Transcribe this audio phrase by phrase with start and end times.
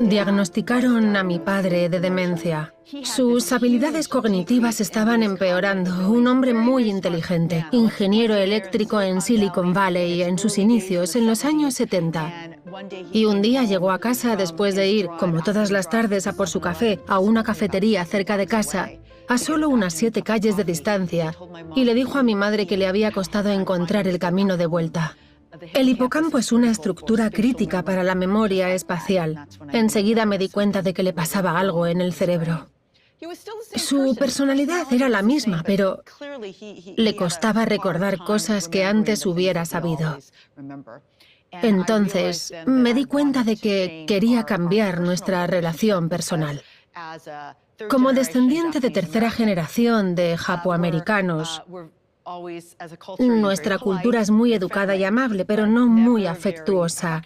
[0.00, 2.74] Diagnosticaron a mi padre de demencia.
[3.02, 6.10] Sus habilidades cognitivas estaban empeorando.
[6.10, 11.74] Un hombre muy inteligente, ingeniero eléctrico en Silicon Valley en sus inicios, en los años
[11.74, 12.50] 70.
[13.12, 16.48] Y un día llegó a casa después de ir, como todas las tardes, a por
[16.48, 18.90] su café a una cafetería cerca de casa,
[19.28, 21.34] a solo unas siete calles de distancia,
[21.74, 25.16] y le dijo a mi madre que le había costado encontrar el camino de vuelta.
[25.74, 29.46] El hipocampo es una estructura crítica para la memoria espacial.
[29.72, 32.68] Enseguida me di cuenta de que le pasaba algo en el cerebro.
[33.74, 36.02] Su personalidad era la misma, pero
[36.96, 40.18] le costaba recordar cosas que antes hubiera sabido.
[41.50, 46.62] Entonces, me di cuenta de que quería cambiar nuestra relación personal.
[47.88, 51.62] Como descendiente de tercera generación de japoamericanos,
[53.18, 57.22] nuestra cultura es muy educada y amable, pero no muy afectuosa.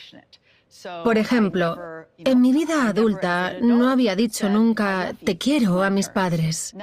[1.05, 1.79] Por ejemplo,
[2.19, 6.75] en mi vida adulta no había dicho nunca te quiero a mis padres.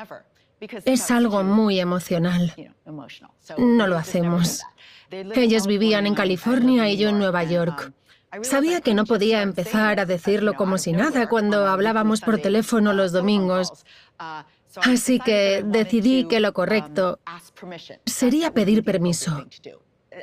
[0.86, 2.54] Es algo muy emocional.
[3.58, 4.64] No lo hacemos.
[5.10, 7.94] Ellos vivían en California y yo en Nueva York.
[8.42, 13.12] Sabía que no podía empezar a decirlo como si nada cuando hablábamos por teléfono los
[13.12, 13.86] domingos.
[14.82, 17.20] Así que decidí que lo correcto
[18.06, 19.46] sería pedir permiso.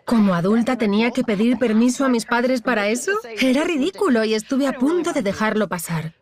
[0.05, 3.13] Como adulta tenía que pedir permiso a mis padres para eso.
[3.41, 6.15] Era ridículo y estuve a punto de dejarlo pasar.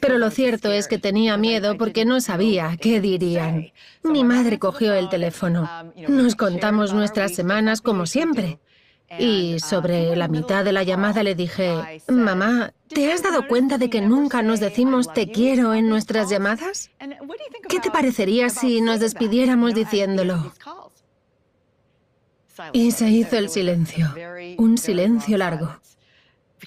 [0.00, 3.72] Pero lo cierto es que tenía miedo porque no sabía qué dirían.
[4.04, 5.68] Mi madre cogió el teléfono.
[6.08, 8.60] Nos contamos nuestras semanas como siempre.
[9.18, 13.88] Y sobre la mitad de la llamada le dije, mamá, ¿te has dado cuenta de
[13.88, 16.90] que nunca nos decimos te quiero en nuestras llamadas?
[17.68, 20.52] ¿Qué te parecería si nos despidiéramos diciéndolo?
[22.72, 24.12] Y se hizo el silencio,
[24.58, 25.76] un silencio largo.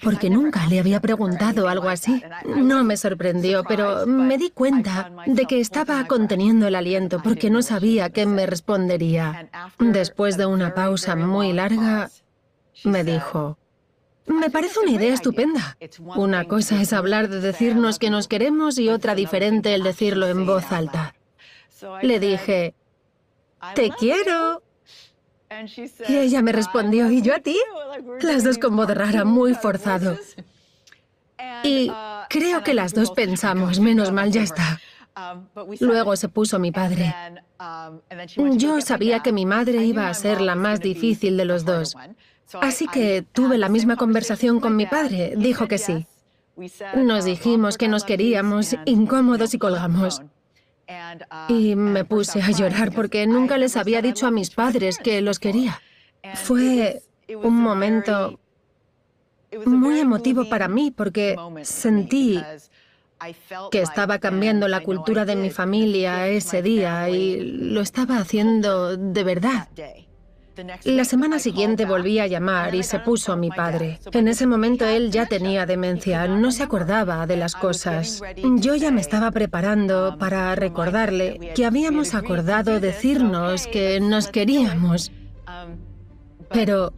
[0.02, 2.22] Porque nunca le había preguntado algo así.
[2.46, 7.60] No me sorprendió, pero me di cuenta de que estaba conteniendo el aliento porque no
[7.60, 9.50] sabía qué me respondería.
[9.78, 12.08] Después de una pausa muy larga,
[12.84, 13.58] me dijo,
[14.26, 15.76] me parece una idea estupenda.
[16.16, 20.46] Una cosa es hablar de decirnos que nos queremos y otra diferente el decirlo en
[20.46, 21.14] voz alta.
[22.02, 22.74] Le dije,
[23.74, 24.62] te quiero.
[26.08, 27.56] Y ella me respondió, ¿y yo a ti?
[28.20, 30.16] Las dos con voz rara, muy forzado.
[31.64, 31.90] Y
[32.28, 34.80] creo que las dos pensamos, menos mal ya está.
[35.80, 37.14] Luego se puso mi padre.
[38.56, 41.96] Yo sabía que mi madre iba a ser la más difícil de los dos.
[42.60, 45.34] Así que tuve la misma conversación con mi padre.
[45.36, 46.06] Dijo que sí.
[46.94, 50.22] Nos dijimos que nos queríamos, incómodos y colgamos.
[51.48, 55.38] Y me puse a llorar porque nunca les había dicho a mis padres que los
[55.38, 55.80] quería.
[56.34, 57.02] Fue
[57.42, 58.40] un momento
[59.66, 62.42] muy emotivo para mí porque sentí
[63.70, 69.24] que estaba cambiando la cultura de mi familia ese día y lo estaba haciendo de
[69.24, 69.68] verdad.
[70.84, 74.00] La semana siguiente volví a llamar y se puso a mi padre.
[74.12, 78.22] En ese momento él ya tenía demencia, no se acordaba de las cosas.
[78.56, 85.12] Yo ya me estaba preparando para recordarle que habíamos acordado decirnos que nos queríamos.
[86.50, 86.92] Pero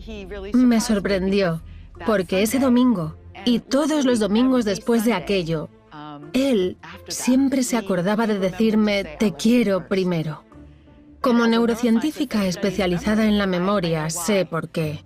[0.55, 1.63] me sorprendió,
[2.07, 5.69] porque ese domingo y todos los domingos después de aquello,
[6.33, 10.43] él siempre se acordaba de decirme te quiero primero.
[11.23, 15.05] Como neurocientífica especializada en la memoria, sé por qué.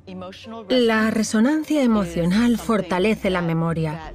[0.68, 4.14] La resonancia emocional fortalece la memoria,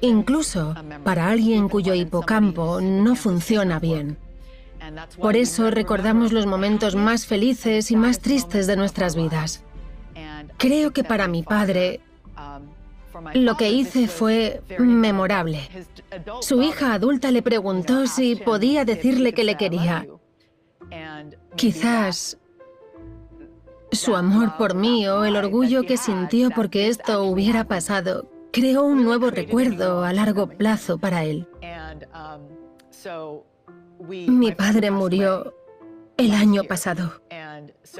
[0.00, 0.74] incluso
[1.04, 4.16] para alguien cuyo hipocampo no funciona bien.
[5.20, 9.62] Por eso recordamos los momentos más felices y más tristes de nuestras vidas.
[10.56, 12.00] Creo que para mi padre
[13.34, 15.68] lo que hice fue memorable.
[16.40, 20.06] Su hija adulta le preguntó si podía decirle que le quería.
[21.56, 22.38] Quizás
[23.92, 29.04] su amor por mí o el orgullo que sintió porque esto hubiera pasado creó un
[29.04, 31.48] nuevo recuerdo a largo plazo para él.
[34.08, 35.54] Mi padre murió
[36.16, 37.22] el año pasado.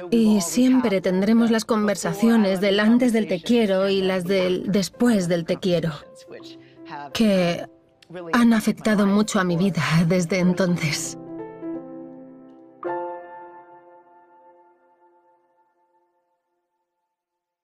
[0.09, 5.45] Y siempre tendremos las conversaciones del antes del te quiero y las del después del
[5.45, 5.91] te quiero,
[7.13, 7.65] que
[8.33, 11.17] han afectado mucho a mi vida desde entonces.